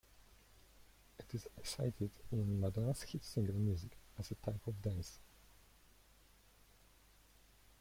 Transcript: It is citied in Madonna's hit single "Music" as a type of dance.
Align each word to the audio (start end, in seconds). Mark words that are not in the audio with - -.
It 1.19 1.31
is 1.35 1.47
citied 1.61 2.09
in 2.31 2.59
Madonna's 2.59 3.03
hit 3.03 3.23
single 3.23 3.53
"Music" 3.53 3.95
as 4.17 4.31
a 4.31 4.33
type 4.37 4.65
of 4.65 4.81
dance. 4.81 5.19